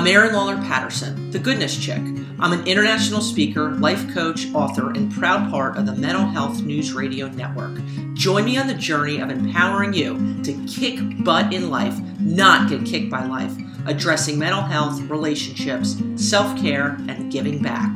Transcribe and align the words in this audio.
I'm 0.00 0.06
Erin 0.06 0.32
Lawler 0.32 0.56
Patterson, 0.56 1.30
the 1.30 1.38
Goodness 1.38 1.76
Chick. 1.76 2.00
I'm 2.38 2.54
an 2.54 2.66
international 2.66 3.20
speaker, 3.20 3.72
life 3.72 4.10
coach, 4.14 4.46
author, 4.54 4.92
and 4.92 5.12
proud 5.12 5.50
part 5.50 5.76
of 5.76 5.84
the 5.84 5.94
Mental 5.94 6.24
Health 6.24 6.62
News 6.62 6.94
Radio 6.94 7.28
Network. 7.28 7.78
Join 8.14 8.46
me 8.46 8.56
on 8.56 8.66
the 8.66 8.72
journey 8.72 9.20
of 9.20 9.28
empowering 9.28 9.92
you 9.92 10.42
to 10.42 10.54
kick 10.66 10.98
butt 11.22 11.52
in 11.52 11.68
life, 11.68 12.00
not 12.18 12.70
get 12.70 12.86
kicked 12.86 13.10
by 13.10 13.26
life, 13.26 13.54
addressing 13.84 14.38
mental 14.38 14.62
health, 14.62 14.98
relationships, 15.02 16.02
self 16.16 16.58
care, 16.58 16.96
and 17.06 17.30
giving 17.30 17.60
back. 17.60 17.94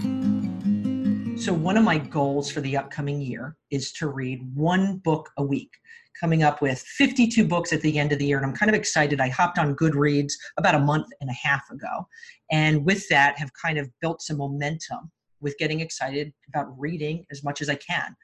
So, 1.41 1.55
one 1.55 1.79
of 1.79 1.84
my 1.84 1.96
goals 1.96 2.50
for 2.50 2.61
the 2.61 2.77
upcoming 2.77 3.23
year 3.23 3.57
is 3.71 3.93
to 3.93 4.09
read 4.09 4.43
one 4.55 4.98
book 4.98 5.30
a 5.39 5.43
week 5.43 5.73
coming 6.19 6.43
up 6.43 6.62
with 6.62 6.81
52 6.81 7.47
books 7.47 7.73
at 7.73 7.80
the 7.80 7.99
end 7.99 8.12
of 8.12 8.19
the 8.19 8.27
year 8.27 8.37
and 8.37 8.47
i'm 8.47 8.55
kind 8.55 8.69
of 8.69 8.75
excited. 8.75 9.21
I 9.21 9.29
hopped 9.29 9.59
on 9.59 9.75
goodreads 9.77 10.33
about 10.57 10.75
a 10.75 10.79
month 10.79 11.09
and 11.21 11.30
a 11.30 11.35
half 11.35 11.71
ago 11.71 12.07
and 12.51 12.85
with 12.85 13.09
that 13.09 13.38
have 13.38 13.51
kind 13.61 13.79
of 13.79 13.91
built 14.01 14.23
some 14.23 14.38
momentum 14.38 15.11
with 15.41 15.57
getting 15.59 15.80
excited 15.80 16.33
about 16.48 16.69
reading 16.79 17.24
as 17.30 17.43
much 17.45 17.61
as 17.61 17.69
i 17.69 17.74
can. 17.74 18.15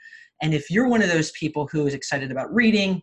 And 0.42 0.54
if 0.54 0.70
you're 0.70 0.88
one 0.88 1.02
of 1.02 1.08
those 1.08 1.30
people 1.32 1.68
who 1.70 1.86
is 1.86 1.94
excited 1.94 2.30
about 2.30 2.52
reading 2.54 3.02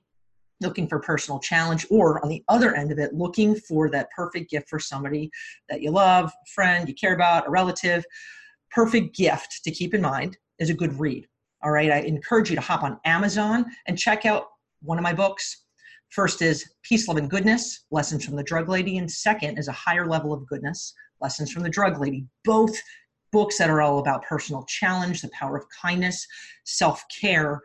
looking 0.59 0.87
for 0.87 0.99
personal 0.99 1.39
challenge 1.39 1.85
or 1.89 2.23
on 2.23 2.29
the 2.29 2.43
other 2.47 2.73
end 2.75 2.91
of 2.91 2.97
it 2.97 3.13
looking 3.13 3.55
for 3.55 3.89
that 3.89 4.09
perfect 4.15 4.49
gift 4.49 4.69
for 4.69 4.79
somebody 4.79 5.29
that 5.69 5.81
you 5.81 5.91
love 5.91 6.25
a 6.25 6.51
friend 6.53 6.87
you 6.87 6.95
care 6.95 7.13
about 7.13 7.47
a 7.47 7.51
relative 7.51 8.03
perfect 8.71 9.15
gift 9.15 9.59
to 9.63 9.71
keep 9.71 9.93
in 9.93 10.01
mind 10.01 10.37
is 10.59 10.69
a 10.69 10.73
good 10.73 10.99
read 10.99 11.27
all 11.63 11.71
right? 11.71 11.91
I 11.91 11.99
encourage 12.01 12.49
you 12.49 12.55
to 12.55 12.61
hop 12.61 12.83
on 12.83 12.99
amazon 13.05 13.65
and 13.87 13.97
check 13.97 14.25
out 14.25 14.47
one 14.87 14.97
of 14.97 15.03
my 15.03 15.13
books. 15.13 15.65
First 16.09 16.41
is 16.41 16.65
Peace, 16.81 17.07
Love, 17.07 17.17
and 17.17 17.29
Goodness 17.29 17.85
Lessons 17.91 18.23
from 18.23 18.37
the 18.37 18.43
Drug 18.43 18.69
Lady. 18.69 18.97
And 18.97 19.11
second 19.11 19.57
is 19.57 19.67
A 19.67 19.73
Higher 19.73 20.07
Level 20.07 20.31
of 20.31 20.47
Goodness 20.47 20.93
Lessons 21.19 21.51
from 21.51 21.63
the 21.63 21.69
Drug 21.69 21.99
Lady. 21.99 22.25
Both 22.45 22.75
books 23.33 23.57
that 23.57 23.69
are 23.69 23.81
all 23.81 23.99
about 23.99 24.23
personal 24.23 24.63
challenge, 24.63 25.21
the 25.21 25.29
power 25.29 25.57
of 25.57 25.65
kindness, 25.81 26.25
self 26.63 27.03
care, 27.21 27.59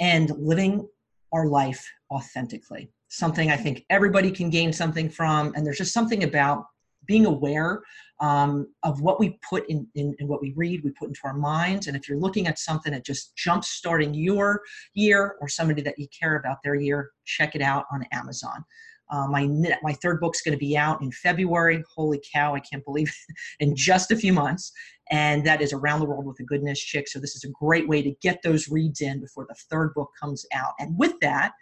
and 0.00 0.32
living 0.36 0.86
our 1.32 1.46
life 1.46 1.88
authentically. 2.10 2.90
Something 3.08 3.52
I 3.52 3.56
think 3.56 3.84
everybody 3.90 4.32
can 4.32 4.50
gain 4.50 4.72
something 4.72 5.08
from. 5.08 5.52
And 5.54 5.64
there's 5.64 5.78
just 5.78 5.94
something 5.94 6.24
about 6.24 6.64
being 7.06 7.26
aware 7.26 7.82
um, 8.20 8.68
of 8.82 9.00
what 9.00 9.18
we 9.18 9.38
put 9.48 9.68
in, 9.68 9.86
in, 9.94 10.14
in, 10.18 10.28
what 10.28 10.40
we 10.40 10.52
read, 10.56 10.82
we 10.84 10.90
put 10.90 11.08
into 11.08 11.20
our 11.24 11.34
minds. 11.34 11.86
And 11.86 11.96
if 11.96 12.08
you're 12.08 12.18
looking 12.18 12.46
at 12.46 12.58
something 12.58 12.92
that 12.92 13.04
just 13.04 13.34
jump 13.36 13.64
starting 13.64 14.14
your 14.14 14.62
year 14.94 15.36
or 15.40 15.48
somebody 15.48 15.82
that 15.82 15.98
you 15.98 16.06
care 16.08 16.36
about 16.36 16.58
their 16.62 16.74
year, 16.74 17.10
check 17.24 17.54
it 17.54 17.62
out 17.62 17.86
on 17.92 18.04
Amazon. 18.12 18.64
Uh, 19.10 19.26
my 19.28 19.46
my 19.82 19.92
third 19.92 20.18
book's 20.18 20.40
going 20.40 20.56
to 20.56 20.58
be 20.58 20.76
out 20.76 21.02
in 21.02 21.12
February. 21.12 21.84
Holy 21.94 22.20
cow! 22.32 22.54
I 22.54 22.60
can't 22.60 22.84
believe 22.84 23.08
it. 23.08 23.36
in 23.60 23.76
just 23.76 24.10
a 24.10 24.16
few 24.16 24.32
months, 24.32 24.72
and 25.10 25.46
that 25.46 25.60
is 25.60 25.72
around 25.72 26.00
the 26.00 26.06
world 26.06 26.24
with 26.24 26.40
a 26.40 26.44
goodness 26.44 26.80
chick. 26.80 27.06
So 27.08 27.18
this 27.18 27.36
is 27.36 27.44
a 27.44 27.50
great 27.50 27.86
way 27.86 28.02
to 28.02 28.14
get 28.22 28.40
those 28.42 28.68
reads 28.68 29.02
in 29.02 29.20
before 29.20 29.46
the 29.46 29.54
third 29.70 29.92
book 29.94 30.10
comes 30.18 30.46
out. 30.54 30.72
And 30.78 30.98
with 30.98 31.12
that, 31.20 31.52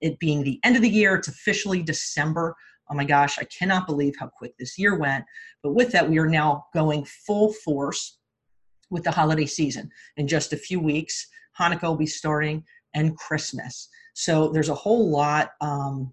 it 0.00 0.18
being 0.18 0.42
the 0.42 0.58
end 0.64 0.76
of 0.76 0.82
the 0.82 0.88
year, 0.88 1.16
it's 1.16 1.28
officially 1.28 1.82
December 1.82 2.56
oh 2.90 2.94
my 2.94 3.04
gosh, 3.04 3.38
I 3.38 3.44
cannot 3.44 3.86
believe 3.86 4.14
how 4.18 4.28
quick 4.28 4.56
this 4.58 4.78
year 4.78 4.96
went. 4.96 5.24
But 5.62 5.74
with 5.74 5.92
that, 5.92 6.08
we 6.08 6.18
are 6.18 6.28
now 6.28 6.66
going 6.72 7.04
full 7.04 7.52
force 7.52 8.18
with 8.90 9.04
the 9.04 9.10
holiday 9.10 9.46
season. 9.46 9.90
In 10.16 10.28
just 10.28 10.52
a 10.52 10.56
few 10.56 10.80
weeks, 10.80 11.26
Hanukkah 11.58 11.82
will 11.82 11.96
be 11.96 12.06
starting 12.06 12.64
and 12.94 13.16
Christmas. 13.16 13.88
So 14.14 14.48
there's 14.48 14.68
a 14.68 14.74
whole 14.74 15.10
lot 15.10 15.50
um, 15.60 16.12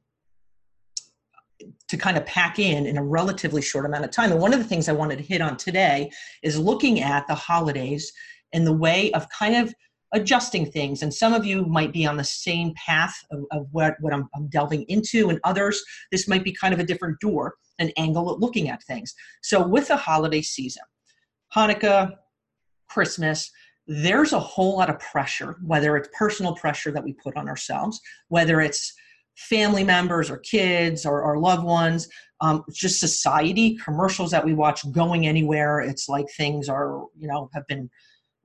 to 1.87 1.97
kind 1.97 2.17
of 2.17 2.25
pack 2.25 2.59
in 2.59 2.85
in 2.85 2.97
a 2.97 3.03
relatively 3.03 3.61
short 3.61 3.85
amount 3.85 4.05
of 4.05 4.11
time. 4.11 4.31
And 4.31 4.41
one 4.41 4.53
of 4.53 4.59
the 4.59 4.65
things 4.65 4.89
I 4.89 4.93
wanted 4.93 5.17
to 5.17 5.23
hit 5.23 5.41
on 5.41 5.57
today 5.57 6.11
is 6.41 6.57
looking 6.59 7.01
at 7.01 7.27
the 7.27 7.35
holidays 7.35 8.11
in 8.51 8.65
the 8.65 8.73
way 8.73 9.11
of 9.11 9.27
kind 9.29 9.55
of 9.55 9.73
adjusting 10.13 10.71
things. 10.71 11.01
And 11.01 11.13
some 11.13 11.33
of 11.33 11.45
you 11.45 11.65
might 11.65 11.91
be 11.91 12.05
on 12.05 12.17
the 12.17 12.23
same 12.23 12.73
path 12.75 13.15
of, 13.31 13.45
of 13.51 13.67
what, 13.71 13.95
what 13.99 14.13
I'm, 14.13 14.29
I'm, 14.35 14.47
delving 14.47 14.83
into, 14.83 15.29
and 15.29 15.39
others, 15.43 15.83
this 16.11 16.27
might 16.27 16.43
be 16.43 16.53
kind 16.53 16.73
of 16.73 16.79
a 16.79 16.85
different 16.85 17.19
door, 17.19 17.55
an 17.79 17.91
angle 17.97 18.31
at 18.31 18.39
looking 18.39 18.69
at 18.69 18.83
things. 18.83 19.13
So, 19.41 19.65
with 19.67 19.87
the 19.87 19.97
holiday 19.97 20.41
season, 20.41 20.83
Hanukkah, 21.55 22.11
Christmas, 22.87 23.51
there's 23.87 24.33
a 24.33 24.39
whole 24.39 24.77
lot 24.77 24.89
of 24.89 24.99
pressure, 24.99 25.57
whether 25.63 25.97
it's 25.97 26.09
personal 26.17 26.55
pressure 26.55 26.91
that 26.91 27.03
we 27.03 27.13
put 27.13 27.35
on 27.35 27.49
ourselves, 27.49 27.99
whether 28.29 28.61
it's 28.61 28.93
family 29.35 29.83
members 29.83 30.29
or 30.29 30.37
kids 30.37 31.05
or 31.05 31.39
loved 31.39 31.63
ones, 31.63 32.07
um, 32.41 32.63
just 32.71 32.99
society, 32.99 33.75
commercials 33.77 34.29
that 34.31 34.45
we 34.45 34.53
watch 34.53 34.89
going 34.91 35.25
anywhere. 35.25 35.79
It's 35.79 36.07
like 36.07 36.27
things 36.37 36.69
are, 36.69 37.05
you 37.17 37.27
know, 37.27 37.49
have 37.53 37.65
been 37.67 37.89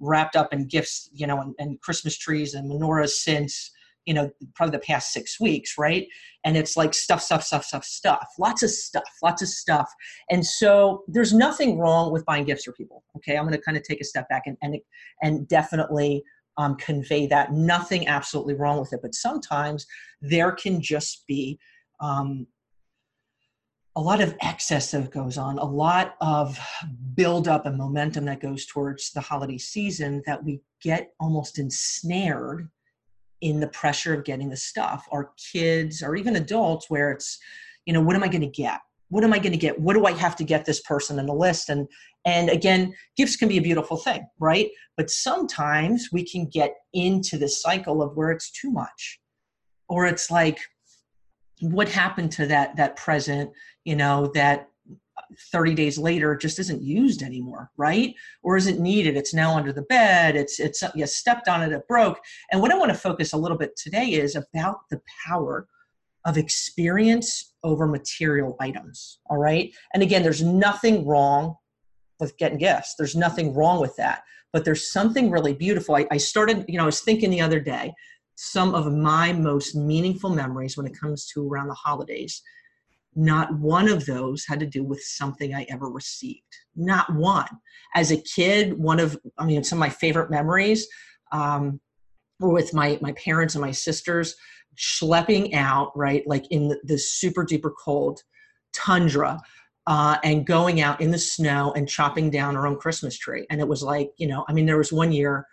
wrapped 0.00 0.36
up 0.36 0.52
in 0.52 0.66
gifts, 0.66 1.08
you 1.12 1.26
know, 1.26 1.40
and, 1.40 1.54
and 1.58 1.80
Christmas 1.80 2.16
trees 2.16 2.54
and 2.54 2.70
menorahs 2.70 3.10
since, 3.10 3.70
you 4.06 4.14
know, 4.14 4.30
probably 4.54 4.72
the 4.72 4.84
past 4.84 5.12
six 5.12 5.38
weeks, 5.38 5.76
right? 5.76 6.06
And 6.44 6.56
it's 6.56 6.76
like 6.76 6.94
stuff, 6.94 7.20
stuff, 7.20 7.42
stuff, 7.44 7.64
stuff, 7.64 7.84
stuff, 7.84 8.26
lots 8.38 8.62
of 8.62 8.70
stuff, 8.70 9.02
lots 9.22 9.42
of 9.42 9.48
stuff. 9.48 9.92
And 10.30 10.44
so 10.46 11.04
there's 11.08 11.34
nothing 11.34 11.78
wrong 11.78 12.12
with 12.12 12.24
buying 12.24 12.44
gifts 12.44 12.64
for 12.64 12.72
people. 12.72 13.04
Okay. 13.16 13.36
I'm 13.36 13.44
going 13.44 13.56
to 13.56 13.60
kind 13.60 13.76
of 13.76 13.82
take 13.82 14.00
a 14.00 14.04
step 14.04 14.28
back 14.28 14.44
and, 14.46 14.56
and, 14.62 14.76
and 15.22 15.46
definitely 15.48 16.22
um, 16.56 16.76
convey 16.76 17.26
that. 17.26 17.52
Nothing 17.52 18.08
absolutely 18.08 18.54
wrong 18.54 18.80
with 18.80 18.92
it. 18.92 19.00
But 19.02 19.14
sometimes 19.14 19.86
there 20.22 20.52
can 20.52 20.80
just 20.80 21.26
be 21.26 21.58
um, 22.00 22.46
a 23.98 24.00
lot 24.00 24.20
of 24.20 24.36
excess 24.42 24.92
that 24.92 25.10
goes 25.10 25.36
on, 25.36 25.58
a 25.58 25.64
lot 25.64 26.14
of 26.20 26.56
buildup 27.14 27.66
and 27.66 27.76
momentum 27.76 28.26
that 28.26 28.40
goes 28.40 28.64
towards 28.64 29.10
the 29.10 29.20
holiday 29.20 29.58
season 29.58 30.22
that 30.24 30.42
we 30.44 30.60
get 30.80 31.10
almost 31.18 31.58
ensnared 31.58 32.68
in 33.40 33.58
the 33.58 33.66
pressure 33.66 34.14
of 34.14 34.22
getting 34.22 34.50
the 34.50 34.56
stuff. 34.56 35.08
Our 35.10 35.32
kids 35.52 36.00
or 36.00 36.14
even 36.14 36.36
adults, 36.36 36.88
where 36.88 37.10
it's, 37.10 37.40
you 37.86 37.92
know, 37.92 38.00
what 38.00 38.14
am 38.14 38.22
I 38.22 38.28
going 38.28 38.42
to 38.42 38.46
get? 38.46 38.78
What 39.08 39.24
am 39.24 39.32
I 39.32 39.40
going 39.40 39.50
to 39.50 39.58
get? 39.58 39.80
What 39.80 39.94
do 39.94 40.06
I 40.06 40.12
have 40.12 40.36
to 40.36 40.44
get 40.44 40.64
this 40.64 40.80
person 40.82 41.18
in 41.18 41.26
the 41.26 41.34
list? 41.34 41.68
And 41.68 41.88
and 42.24 42.50
again, 42.50 42.94
gifts 43.16 43.34
can 43.34 43.48
be 43.48 43.58
a 43.58 43.62
beautiful 43.62 43.96
thing, 43.96 44.24
right? 44.38 44.70
But 44.96 45.10
sometimes 45.10 46.10
we 46.12 46.24
can 46.24 46.46
get 46.46 46.76
into 46.92 47.36
this 47.36 47.60
cycle 47.60 48.00
of 48.00 48.16
where 48.16 48.30
it's 48.30 48.52
too 48.52 48.70
much, 48.70 49.18
or 49.88 50.06
it's 50.06 50.30
like, 50.30 50.60
what 51.60 51.88
happened 51.88 52.32
to 52.32 52.46
that 52.46 52.76
that 52.76 52.96
present 52.96 53.50
you 53.84 53.96
know 53.96 54.30
that 54.34 54.68
30 55.52 55.74
days 55.74 55.98
later 55.98 56.36
just 56.36 56.58
isn't 56.58 56.82
used 56.82 57.22
anymore 57.22 57.70
right? 57.76 58.14
Or 58.42 58.56
isn't 58.56 58.80
needed? 58.80 59.16
It's 59.16 59.34
now 59.34 59.56
under 59.56 59.72
the 59.72 59.82
bed. 59.82 60.36
It's 60.36 60.58
it's 60.58 60.82
you 60.94 61.06
stepped 61.06 61.48
on 61.48 61.62
it 61.62 61.72
it 61.72 61.86
broke. 61.88 62.18
And 62.50 62.60
what 62.60 62.72
i 62.72 62.78
want 62.78 62.90
to 62.90 62.98
focus 62.98 63.32
a 63.32 63.36
little 63.36 63.58
bit 63.58 63.76
today 63.76 64.12
is 64.12 64.36
about 64.36 64.78
the 64.90 65.00
power 65.26 65.68
of 66.24 66.36
experience 66.36 67.54
over 67.62 67.86
material 67.86 68.56
items 68.60 69.20
all 69.30 69.38
right? 69.38 69.72
And 69.94 70.02
again 70.02 70.22
there's 70.22 70.42
nothing 70.42 71.06
wrong 71.06 71.56
with 72.20 72.36
getting 72.38 72.58
gifts. 72.58 72.94
There's 72.96 73.16
nothing 73.16 73.54
wrong 73.54 73.80
with 73.80 73.94
that. 73.96 74.22
But 74.52 74.64
there's 74.64 74.90
something 74.90 75.30
really 75.30 75.52
beautiful. 75.52 75.94
I, 75.94 76.06
I 76.10 76.16
started 76.16 76.64
you 76.68 76.78
know 76.78 76.84
i 76.84 76.86
was 76.86 77.00
thinking 77.00 77.30
the 77.30 77.40
other 77.40 77.60
day 77.60 77.92
some 78.40 78.72
of 78.72 78.92
my 78.92 79.32
most 79.32 79.74
meaningful 79.74 80.30
memories 80.30 80.76
when 80.76 80.86
it 80.86 80.98
comes 80.98 81.26
to 81.26 81.48
around 81.48 81.66
the 81.66 81.74
holidays 81.74 82.40
not 83.18 83.52
one 83.58 83.88
of 83.88 84.06
those 84.06 84.44
had 84.46 84.60
to 84.60 84.66
do 84.66 84.84
with 84.84 85.02
something 85.02 85.52
I 85.52 85.66
ever 85.68 85.90
received. 85.90 86.56
Not 86.76 87.12
one. 87.12 87.48
As 87.96 88.12
a 88.12 88.16
kid, 88.16 88.78
one 88.78 89.00
of, 89.00 89.18
I 89.38 89.44
mean, 89.44 89.64
some 89.64 89.78
of 89.78 89.80
my 89.80 89.88
favorite 89.88 90.30
memories 90.30 90.86
um, 91.32 91.80
were 92.38 92.52
with 92.52 92.72
my, 92.72 92.96
my 93.00 93.12
parents 93.12 93.56
and 93.56 93.62
my 93.62 93.72
sisters 93.72 94.36
schlepping 94.76 95.52
out, 95.54 95.90
right, 95.96 96.22
like 96.28 96.46
in 96.52 96.68
the, 96.68 96.78
the 96.84 96.96
super 96.96 97.44
duper 97.44 97.72
cold 97.84 98.22
tundra. 98.72 99.40
Uh, 99.88 100.18
and 100.22 100.46
going 100.46 100.82
out 100.82 101.00
in 101.00 101.10
the 101.10 101.18
snow 101.18 101.72
and 101.74 101.88
chopping 101.88 102.28
down 102.28 102.54
our 102.56 102.66
own 102.66 102.76
Christmas 102.76 103.16
tree. 103.16 103.46
And 103.48 103.58
it 103.58 103.66
was 103.66 103.82
like, 103.82 104.10
you 104.18 104.28
know, 104.28 104.44
I 104.46 104.52
mean, 104.52 104.66
there 104.66 104.76
was 104.76 104.92
one 104.92 105.12
year 105.12 105.46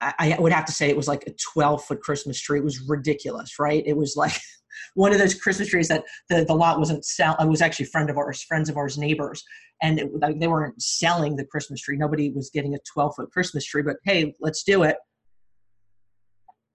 I, 0.00 0.34
I 0.38 0.40
would 0.40 0.52
have 0.52 0.64
to 0.64 0.72
say 0.72 0.88
it 0.88 0.96
was 0.96 1.08
like 1.08 1.24
a 1.26 1.34
12 1.52 1.84
foot 1.84 2.00
Christmas 2.00 2.40
tree. 2.40 2.58
It 2.58 2.64
was 2.64 2.80
ridiculous, 2.88 3.58
right? 3.58 3.82
It 3.86 3.96
was 3.96 4.16
like 4.16 4.32
one 4.94 5.12
of 5.12 5.18
those 5.18 5.34
Christmas 5.34 5.68
trees 5.68 5.88
that 5.88 6.04
the, 6.28 6.44
the 6.44 6.54
lot 6.54 6.78
wasn't 6.78 7.04
sell. 7.04 7.36
It 7.38 7.48
was 7.48 7.62
actually 7.62 7.86
friend 7.86 8.08
of 8.08 8.16
ours, 8.16 8.42
friends 8.42 8.68
of 8.68 8.76
ours, 8.76 8.96
neighbors, 8.96 9.44
and 9.82 9.98
it, 9.98 10.10
like, 10.20 10.38
they 10.38 10.46
weren't 10.46 10.80
selling 10.80 11.36
the 11.36 11.44
Christmas 11.44 11.80
tree. 11.80 11.96
Nobody 11.96 12.30
was 12.30 12.50
getting 12.50 12.74
a 12.74 12.78
12 12.92 13.14
foot 13.16 13.32
Christmas 13.32 13.64
tree, 13.64 13.82
but 13.82 13.96
hey, 14.04 14.34
let's 14.40 14.62
do 14.62 14.82
it. 14.82 14.96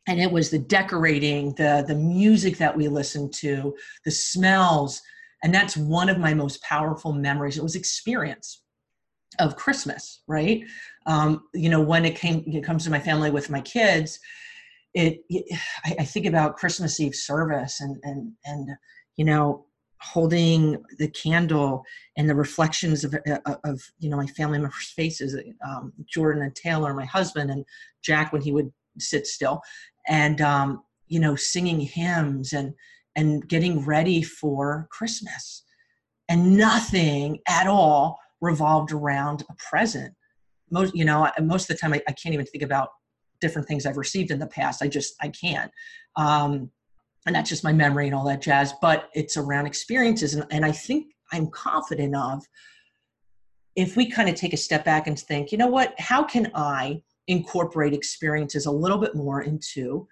And 0.07 0.21
it 0.21 0.31
was 0.31 0.51
the 0.51 0.59
decorating, 0.59 1.53
the 1.55 1.83
the 1.87 1.95
music 1.95 2.57
that 2.57 2.77
we 2.77 2.87
listened 2.87 3.33
to, 3.35 3.75
the 4.03 4.11
smells, 4.11 5.01
and 5.43 5.53
that's 5.53 5.75
one 5.75 6.09
of 6.09 6.19
my 6.19 6.35
most 6.35 6.61
powerful 6.61 7.11
memories. 7.11 7.57
It 7.57 7.63
was 7.63 7.75
experience 7.75 8.61
of 9.39 9.55
Christmas, 9.55 10.21
right? 10.27 10.63
Um, 11.05 11.43
you 11.53 11.69
know, 11.69 11.81
when 11.81 12.05
it 12.05 12.15
came, 12.15 12.43
it 12.47 12.63
comes 12.63 12.83
to 12.85 12.89
my 12.89 12.99
family 12.99 13.29
with 13.29 13.49
my 13.49 13.61
kids, 13.61 14.19
it, 14.93 15.19
it 15.29 15.45
I, 15.85 15.95
I, 15.99 16.05
think 16.05 16.25
about 16.25 16.55
Christmas 16.55 16.99
Eve 16.99 17.13
service 17.13 17.81
and 17.81 17.97
and 18.03 18.31
and 18.45 18.69
you 19.17 19.25
know, 19.25 19.65
holding 20.01 20.81
the 20.97 21.09
candle 21.09 21.83
and 22.17 22.29
the 22.29 22.35
reflections 22.35 23.03
of, 23.03 23.13
uh, 23.29 23.55
of 23.63 23.81
you 23.99 24.09
know 24.09 24.17
my 24.17 24.27
family 24.27 24.57
members 24.57 24.93
faces 24.95 25.35
um, 25.67 25.93
jordan 26.05 26.43
and 26.43 26.55
taylor 26.55 26.93
my 26.93 27.05
husband 27.05 27.49
and 27.49 27.65
jack 28.03 28.31
when 28.31 28.41
he 28.41 28.51
would 28.51 28.71
sit 28.99 29.25
still 29.25 29.61
and 30.07 30.41
um, 30.41 30.83
you 31.07 31.19
know 31.19 31.35
singing 31.35 31.79
hymns 31.79 32.53
and 32.53 32.73
and 33.15 33.47
getting 33.47 33.83
ready 33.85 34.21
for 34.21 34.87
christmas. 34.91 35.63
And 36.27 36.57
nothing 36.57 37.39
at 37.47 37.67
all 37.67 38.19
revolved 38.41 38.91
around 38.91 39.43
a 39.49 39.53
present 39.69 40.13
most 40.71 40.95
you 40.95 41.05
know 41.05 41.29
most 41.41 41.69
of 41.69 41.75
the 41.75 41.79
time 41.79 41.93
I, 41.93 42.01
I 42.07 42.11
can't 42.13 42.33
even 42.33 42.45
think 42.45 42.63
about 42.63 42.89
different 43.41 43.67
things 43.67 43.85
i've 43.85 43.97
received 43.97 44.31
in 44.31 44.39
the 44.39 44.47
past. 44.47 44.81
I 44.81 44.87
just 44.87 45.15
i 45.21 45.27
can't. 45.29 45.71
Um, 46.15 46.71
and 47.27 47.35
that's 47.35 47.49
just 47.49 47.63
my 47.63 47.73
memory 47.73 48.05
and 48.05 48.15
all 48.15 48.25
that 48.25 48.41
jazz 48.41 48.73
but 48.81 49.09
it's 49.13 49.37
around 49.37 49.65
experiences. 49.65 50.33
And, 50.33 50.45
and 50.51 50.65
i 50.65 50.71
think 50.71 51.07
i'm 51.31 51.47
confident 51.47 52.15
of 52.15 52.43
if 53.75 53.97
we 53.97 54.09
kind 54.09 54.29
of 54.29 54.35
take 54.35 54.53
a 54.53 54.57
step 54.57 54.85
back 54.85 55.07
and 55.07 55.19
think 55.19 55.51
you 55.51 55.57
know 55.57 55.67
what 55.67 55.93
how 55.99 56.23
can 56.23 56.51
i 56.55 57.01
incorporate 57.27 57.93
experiences 57.93 58.65
a 58.65 58.71
little 58.71 58.97
bit 58.97 59.15
more 59.15 59.41
into 59.41 60.07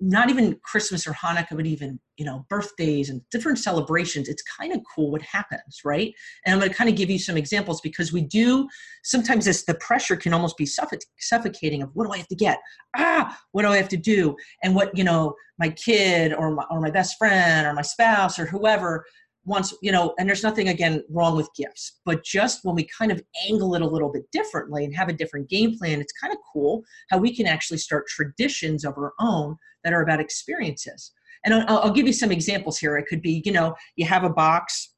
not 0.00 0.30
even 0.30 0.58
Christmas 0.62 1.06
or 1.06 1.12
Hanukkah, 1.12 1.56
but 1.56 1.66
even 1.66 2.00
you 2.16 2.24
know 2.24 2.44
birthdays 2.48 3.10
and 3.10 3.20
different 3.30 3.58
celebrations. 3.58 4.28
It's 4.28 4.42
kind 4.42 4.72
of 4.72 4.80
cool 4.94 5.10
what 5.10 5.22
happens, 5.22 5.80
right? 5.84 6.12
And 6.44 6.54
I'm 6.54 6.60
going 6.60 6.70
to 6.70 6.76
kind 6.76 6.90
of 6.90 6.96
give 6.96 7.10
you 7.10 7.18
some 7.18 7.36
examples 7.36 7.80
because 7.80 8.12
we 8.12 8.22
do 8.22 8.68
sometimes 9.04 9.44
this 9.44 9.64
the 9.64 9.74
pressure 9.74 10.16
can 10.16 10.32
almost 10.32 10.56
be 10.56 10.66
suffocating 10.66 11.82
of 11.82 11.90
what 11.94 12.06
do 12.06 12.12
I 12.12 12.18
have 12.18 12.28
to 12.28 12.36
get? 12.36 12.58
Ah, 12.96 13.38
what 13.52 13.62
do 13.62 13.68
I 13.68 13.76
have 13.76 13.88
to 13.90 13.96
do? 13.96 14.36
And 14.62 14.74
what 14.74 14.96
you 14.96 15.04
know 15.04 15.34
my 15.58 15.70
kid 15.70 16.32
or 16.32 16.54
my, 16.54 16.64
or 16.70 16.80
my 16.80 16.90
best 16.90 17.16
friend 17.18 17.66
or 17.66 17.74
my 17.74 17.82
spouse 17.82 18.38
or 18.38 18.46
whoever 18.46 19.04
wants 19.50 19.74
you 19.82 19.92
know 19.92 20.14
and 20.18 20.28
there's 20.28 20.42
nothing 20.42 20.68
again 20.68 21.02
wrong 21.10 21.36
with 21.36 21.48
gifts 21.56 22.00
but 22.04 22.24
just 22.24 22.60
when 22.62 22.74
we 22.74 22.88
kind 22.96 23.12
of 23.12 23.22
angle 23.48 23.74
it 23.74 23.82
a 23.82 23.86
little 23.86 24.10
bit 24.10 24.22
differently 24.32 24.84
and 24.84 24.94
have 24.94 25.08
a 25.08 25.12
different 25.12 25.48
game 25.48 25.76
plan 25.76 26.00
it's 26.00 26.12
kind 26.12 26.32
of 26.32 26.38
cool 26.52 26.82
how 27.10 27.18
we 27.18 27.34
can 27.34 27.46
actually 27.46 27.78
start 27.78 28.06
traditions 28.06 28.84
of 28.84 28.96
our 28.96 29.12
own 29.20 29.56
that 29.84 29.92
are 29.92 30.02
about 30.02 30.20
experiences. 30.20 31.12
And 31.44 31.54
I'll, 31.54 31.78
I'll 31.78 31.92
give 31.92 32.06
you 32.06 32.12
some 32.12 32.32
examples 32.32 32.78
here. 32.78 32.96
It 32.96 33.06
could 33.06 33.22
be 33.22 33.42
you 33.44 33.52
know 33.52 33.74
you 33.96 34.06
have 34.06 34.24
a 34.24 34.30
box 34.30 34.94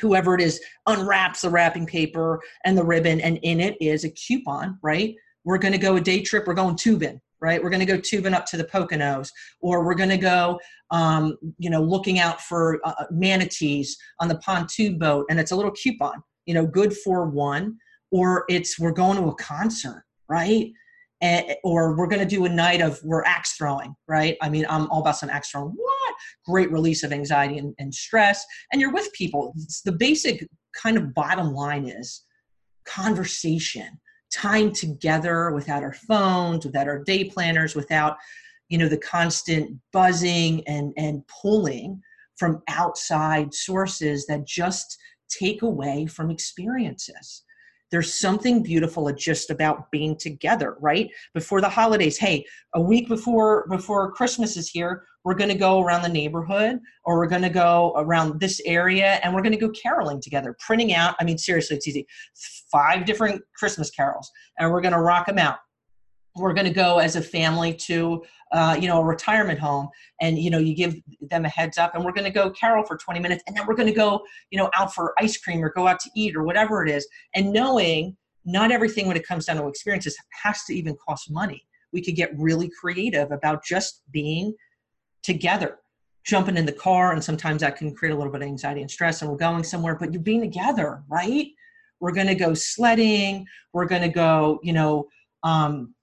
whoever 0.00 0.34
it 0.34 0.40
is 0.40 0.58
unwraps 0.86 1.42
the 1.42 1.50
wrapping 1.50 1.84
paper 1.86 2.40
and 2.64 2.76
the 2.78 2.84
ribbon 2.84 3.20
and 3.20 3.38
in 3.42 3.60
it 3.60 3.76
is 3.80 4.04
a 4.04 4.10
coupon 4.10 4.78
right? 4.82 5.14
We're 5.44 5.58
going 5.58 5.72
to 5.72 5.78
go 5.78 5.96
a 5.96 6.00
day 6.00 6.22
trip 6.22 6.46
we're 6.46 6.54
going 6.54 6.76
tubing 6.76 7.20
right? 7.42 7.62
We're 7.62 7.70
going 7.70 7.80
to 7.80 7.86
go 7.86 7.98
tubing 7.98 8.32
up 8.32 8.46
to 8.46 8.56
the 8.56 8.64
Poconos, 8.64 9.30
or 9.60 9.84
we're 9.84 9.96
going 9.96 10.08
to 10.08 10.16
go, 10.16 10.60
um, 10.90 11.36
you 11.58 11.68
know, 11.68 11.82
looking 11.82 12.20
out 12.20 12.40
for 12.40 12.80
uh, 12.84 12.94
uh, 12.98 13.04
manatees 13.10 13.98
on 14.20 14.28
the 14.28 14.38
pontoon 14.38 14.98
boat, 14.98 15.26
and 15.28 15.40
it's 15.40 15.50
a 15.50 15.56
little 15.56 15.72
coupon, 15.72 16.22
you 16.46 16.54
know, 16.54 16.64
good 16.64 16.96
for 16.96 17.28
one, 17.28 17.76
or 18.12 18.44
it's 18.48 18.78
we're 18.78 18.92
going 18.92 19.18
to 19.18 19.28
a 19.28 19.34
concert, 19.34 20.04
right? 20.28 20.70
And, 21.20 21.54
or 21.62 21.96
we're 21.96 22.06
going 22.06 22.26
to 22.26 22.36
do 22.36 22.44
a 22.46 22.48
night 22.48 22.80
of 22.80 23.00
we're 23.04 23.24
axe 23.24 23.56
throwing, 23.56 23.94
right? 24.08 24.36
I 24.40 24.48
mean, 24.48 24.64
I'm 24.68 24.88
all 24.90 25.00
about 25.00 25.16
some 25.16 25.30
axe 25.30 25.50
throwing. 25.50 25.72
What? 25.74 26.14
Great 26.46 26.70
release 26.72 27.02
of 27.02 27.12
anxiety 27.12 27.58
and, 27.58 27.74
and 27.78 27.92
stress, 27.92 28.44
and 28.72 28.80
you're 28.80 28.92
with 28.92 29.12
people. 29.12 29.52
It's 29.56 29.82
the 29.82 29.92
basic 29.92 30.48
kind 30.80 30.96
of 30.96 31.12
bottom 31.12 31.52
line 31.52 31.86
is 31.86 32.22
conversation 32.84 34.00
time 34.32 34.72
together 34.72 35.52
without 35.52 35.82
our 35.82 35.92
phones, 35.92 36.64
without 36.64 36.88
our 36.88 37.02
day 37.04 37.24
planners, 37.24 37.74
without 37.74 38.16
you 38.68 38.78
know 38.78 38.88
the 38.88 38.98
constant 38.98 39.76
buzzing 39.92 40.66
and 40.66 40.92
and 40.96 41.22
pulling 41.28 42.00
from 42.36 42.62
outside 42.68 43.52
sources 43.52 44.26
that 44.26 44.46
just 44.46 44.98
take 45.28 45.62
away 45.62 46.06
from 46.06 46.30
experiences 46.30 47.44
there's 47.92 48.18
something 48.18 48.62
beautiful 48.62 49.12
just 49.12 49.50
about 49.50 49.90
being 49.92 50.16
together 50.16 50.76
right? 50.80 51.08
Before 51.34 51.60
the 51.60 51.68
holidays 51.68 52.16
hey 52.16 52.44
a 52.74 52.80
week 52.80 53.08
before 53.08 53.66
before 53.68 54.12
christmas 54.12 54.56
is 54.56 54.68
here 54.68 55.04
we're 55.24 55.34
going 55.34 55.50
to 55.50 55.56
go 55.56 55.80
around 55.80 56.02
the 56.02 56.08
neighborhood 56.08 56.80
or 57.04 57.18
we're 57.18 57.28
going 57.28 57.42
to 57.42 57.50
go 57.50 57.92
around 57.96 58.40
this 58.40 58.60
area 58.64 59.20
and 59.22 59.32
we're 59.32 59.42
going 59.42 59.52
to 59.52 59.58
go 59.58 59.70
caroling 59.70 60.20
together 60.20 60.56
printing 60.58 60.94
out 60.94 61.14
i 61.20 61.24
mean 61.24 61.38
seriously 61.38 61.76
it's 61.76 61.86
easy 61.86 62.06
five 62.70 63.04
different 63.04 63.42
christmas 63.56 63.90
carols 63.90 64.30
and 64.58 64.70
we're 64.70 64.80
going 64.80 64.94
to 64.94 65.00
rock 65.00 65.26
them 65.26 65.38
out 65.38 65.58
we're 66.36 66.54
going 66.54 66.66
to 66.66 66.72
go 66.72 66.98
as 66.98 67.16
a 67.16 67.22
family 67.22 67.74
to 67.74 68.22
uh, 68.52 68.76
you 68.78 68.88
know 68.88 69.00
a 69.00 69.04
retirement 69.04 69.58
home. 69.58 69.88
And 70.20 70.38
you 70.38 70.50
know 70.50 70.58
you 70.58 70.74
give 70.74 70.96
them 71.20 71.44
a 71.44 71.48
heads 71.48 71.78
up 71.78 71.94
and 71.94 72.04
we're 72.04 72.12
going 72.12 72.24
to 72.24 72.30
go 72.30 72.50
carol 72.50 72.84
for 72.84 72.96
20 72.96 73.20
minutes 73.20 73.42
and 73.46 73.56
then 73.56 73.66
we're 73.66 73.74
going 73.74 73.88
to 73.88 73.94
go 73.94 74.22
you 74.50 74.58
know 74.58 74.70
out 74.76 74.94
for 74.94 75.14
ice 75.18 75.36
cream 75.36 75.62
or 75.62 75.70
go 75.70 75.86
out 75.86 76.00
to 76.00 76.10
eat 76.14 76.36
or 76.36 76.42
whatever 76.42 76.84
it 76.84 76.90
is. 76.90 77.06
And 77.34 77.52
knowing 77.52 78.16
not 78.44 78.72
everything 78.72 79.06
when 79.06 79.16
it 79.16 79.26
comes 79.26 79.46
down 79.46 79.56
to 79.56 79.66
experiences 79.68 80.16
has 80.42 80.64
to 80.64 80.74
even 80.74 80.96
cost 80.96 81.30
money. 81.30 81.64
We 81.92 82.02
could 82.02 82.16
get 82.16 82.36
really 82.36 82.70
creative 82.80 83.30
about 83.30 83.64
just 83.64 84.02
being 84.10 84.54
together 85.22 85.78
jumping 86.24 86.56
in 86.56 86.66
the 86.66 86.72
car 86.72 87.12
and 87.12 87.22
sometimes 87.22 87.60
that 87.60 87.76
can 87.76 87.94
create 87.94 88.12
a 88.12 88.16
little 88.16 88.32
bit 88.32 88.42
of 88.42 88.46
anxiety 88.46 88.80
and 88.80 88.90
stress 88.90 89.22
and 89.22 89.30
we're 89.30 89.36
going 89.36 89.64
somewhere 89.64 89.96
but 89.96 90.12
you're 90.12 90.22
being 90.22 90.40
together 90.40 91.02
right? 91.08 91.48
We're 92.00 92.12
going 92.12 92.26
to 92.28 92.34
go 92.34 92.54
sledding 92.54 93.46
we're 93.72 93.86
going 93.86 94.02
to 94.02 94.08
go 94.08 94.60
you 94.62 94.72
know 94.72 95.08
um, 95.42 95.94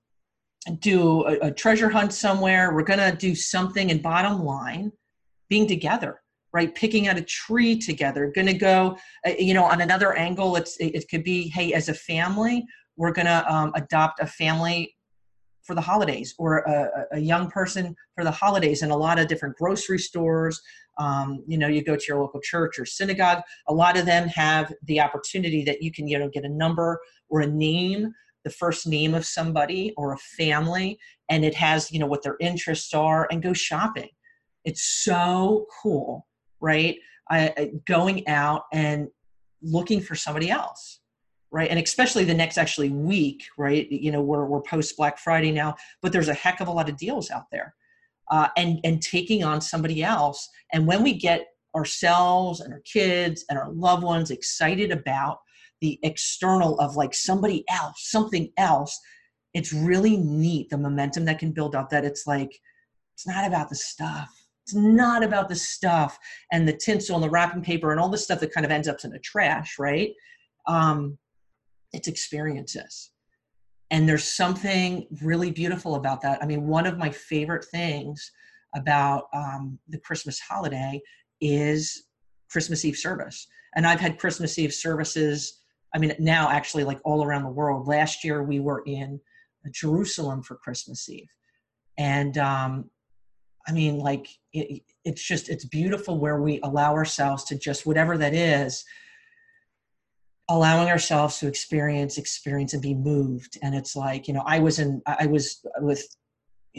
do 0.79 1.25
a, 1.25 1.47
a 1.47 1.51
treasure 1.51 1.89
hunt 1.89 2.13
somewhere. 2.13 2.73
We're 2.73 2.83
going 2.83 2.99
to 2.99 3.15
do 3.15 3.35
something 3.35 3.91
and 3.91 4.01
bottom 4.01 4.43
line 4.43 4.91
being 5.49 5.67
together 5.67 6.21
right? 6.51 6.73
Picking 6.73 7.07
out 7.07 7.15
a 7.15 7.21
tree 7.21 7.77
together. 7.77 8.31
Going 8.33 8.47
to 8.47 8.55
go 8.55 8.97
uh, 9.23 9.33
you 9.37 9.53
know 9.53 9.65
on 9.65 9.81
another 9.81 10.15
angle. 10.15 10.55
It's 10.55 10.77
it, 10.77 10.95
it, 10.95 11.07
could 11.07 11.23
be 11.23 11.47
hey 11.49 11.73
as 11.73 11.89
a 11.89 11.93
family 11.93 12.65
we're 12.99 13.13
going 13.13 13.25
to 13.25 13.51
um, 13.51 13.71
adopt 13.75 14.19
a 14.19 14.27
family 14.27 14.95
for 15.63 15.73
the 15.73 15.81
holidays 15.81 16.35
or 16.37 16.57
a, 16.59 17.15
a, 17.15 17.19
young 17.19 17.49
person 17.49 17.95
for 18.13 18.23
the 18.23 18.31
holidays 18.31 18.81
in 18.81 18.91
a 18.91 18.97
lot 18.97 19.17
of 19.17 19.27
different 19.27 19.55
grocery 19.55 19.99
stores. 19.99 20.61
Um, 20.97 21.43
you 21.47 21.57
know 21.57 21.67
you 21.67 21.81
go 21.81 21.95
to 21.95 22.05
your 22.07 22.19
local 22.19 22.41
church 22.41 22.77
or 22.77 22.85
synagogue. 22.85 23.41
A 23.67 23.73
lot 23.73 23.97
of 23.97 24.05
them 24.05 24.27
have 24.27 24.73
the 24.83 24.99
opportunity 24.99 25.63
that 25.63 25.81
you 25.81 25.91
can 25.91 26.07
you 26.07 26.19
know 26.19 26.29
get 26.29 26.43
a 26.43 26.49
number 26.49 26.99
or 27.29 27.41
a 27.41 27.47
name 27.47 28.13
the 28.49 28.55
first 28.55 28.87
name 28.87 29.13
of 29.13 29.25
somebody 29.25 29.93
or 29.95 30.13
a 30.13 30.17
family 30.17 30.97
and 31.29 31.45
it 31.45 31.53
has 31.53 31.91
you 31.91 31.99
know 31.99 32.07
what 32.07 32.23
their 32.23 32.35
interests 32.39 32.93
are 32.95 33.27
and 33.31 33.43
go 33.43 33.53
shopping. 33.53 34.09
It's 34.65 34.83
so 34.83 35.67
cool 35.81 36.25
right? 36.61 36.97
I, 37.31 37.71
going 37.85 38.27
out 38.27 38.63
and 38.73 39.07
looking 39.61 40.01
for 40.01 40.15
somebody 40.15 40.49
else 40.49 40.99
right? 41.51 41.69
And 41.69 41.79
especially 41.79 42.25
the 42.25 42.33
next 42.33 42.57
actually 42.57 42.89
week 42.89 43.43
right? 43.57 43.89
You 43.91 44.11
know 44.11 44.21
we're, 44.21 44.45
we're 44.45 44.61
post 44.61 44.97
black 44.97 45.19
friday 45.19 45.51
now 45.51 45.75
but 46.01 46.11
there's 46.11 46.29
a 46.29 46.33
heck 46.33 46.59
of 46.59 46.67
a 46.67 46.71
lot 46.71 46.89
of 46.89 46.97
deals 46.97 47.29
out 47.29 47.45
there. 47.51 47.75
Uh, 48.31 48.47
and 48.57 48.79
and 48.83 49.01
taking 49.01 49.43
on 49.43 49.61
somebody 49.61 50.03
else 50.03 50.49
and 50.73 50.87
when 50.87 51.03
we 51.03 51.13
get 51.13 51.47
ourselves 51.75 52.61
and 52.61 52.73
our 52.73 52.81
kids 52.81 53.45
and 53.49 53.59
our 53.59 53.71
loved 53.71 54.03
ones 54.03 54.31
excited 54.31 54.91
about 54.91 55.39
the 55.81 55.99
external 56.03 56.79
of 56.79 56.95
like 56.95 57.13
somebody 57.13 57.63
else, 57.69 58.09
something 58.09 58.51
else, 58.57 58.99
it's 59.53 59.73
really 59.73 60.17
neat 60.17 60.69
the 60.69 60.77
momentum 60.77 61.25
that 61.25 61.39
can 61.39 61.51
build 61.51 61.75
up 61.75 61.89
that 61.89 62.05
it's 62.05 62.27
like, 62.27 62.59
it's 63.15 63.27
not 63.27 63.45
about 63.45 63.69
the 63.69 63.75
stuff. 63.75 64.29
It's 64.65 64.75
not 64.75 65.23
about 65.23 65.49
the 65.49 65.55
stuff 65.55 66.19
and 66.51 66.67
the 66.67 66.77
tinsel 66.77 67.15
and 67.15 67.23
the 67.23 67.29
wrapping 67.29 67.63
paper 67.63 67.91
and 67.91 67.99
all 67.99 68.09
the 68.09 68.17
stuff 68.17 68.39
that 68.41 68.53
kind 68.53 68.65
of 68.65 68.71
ends 68.71 68.87
up 68.87 68.97
in 69.03 69.09
the 69.09 69.19
trash, 69.19 69.79
right? 69.79 70.11
Um, 70.67 71.17
it's 71.91 72.07
experiences. 72.07 73.11
And 73.89 74.07
there's 74.07 74.23
something 74.23 75.07
really 75.23 75.49
beautiful 75.49 75.95
about 75.95 76.21
that. 76.21 76.43
I 76.43 76.45
mean, 76.45 76.67
one 76.67 76.85
of 76.85 76.99
my 76.99 77.09
favorite 77.09 77.65
things 77.65 78.31
about 78.75 79.23
um, 79.33 79.79
the 79.87 79.97
Christmas 79.97 80.39
holiday 80.39 81.01
is 81.41 82.05
Christmas 82.51 82.85
Eve 82.85 82.97
service. 82.97 83.47
And 83.75 83.87
I've 83.87 83.99
had 83.99 84.19
Christmas 84.19 84.59
Eve 84.59 84.73
services 84.73 85.58
I 85.93 85.97
mean, 85.97 86.13
now 86.19 86.49
actually, 86.49 86.83
like 86.83 86.99
all 87.03 87.23
around 87.23 87.43
the 87.43 87.49
world. 87.49 87.87
Last 87.87 88.23
year, 88.23 88.43
we 88.43 88.59
were 88.59 88.83
in 88.85 89.19
Jerusalem 89.71 90.43
for 90.43 90.55
Christmas 90.55 91.09
Eve. 91.09 91.29
And 91.97 92.37
um, 92.37 92.89
I 93.67 93.71
mean, 93.71 93.97
like, 93.97 94.27
it, 94.53 94.83
it's 95.03 95.25
just, 95.27 95.49
it's 95.49 95.65
beautiful 95.65 96.19
where 96.19 96.41
we 96.41 96.59
allow 96.61 96.93
ourselves 96.93 97.43
to 97.45 97.57
just, 97.57 97.85
whatever 97.85 98.17
that 98.17 98.33
is, 98.33 98.83
allowing 100.47 100.89
ourselves 100.89 101.39
to 101.39 101.47
experience, 101.47 102.17
experience 102.17 102.73
and 102.73 102.81
be 102.81 102.95
moved. 102.95 103.57
And 103.61 103.75
it's 103.75 103.95
like, 103.95 104.27
you 104.27 104.33
know, 104.33 104.43
I 104.45 104.59
was 104.59 104.79
in, 104.79 105.01
I 105.05 105.27
was 105.27 105.59
with, 105.79 106.03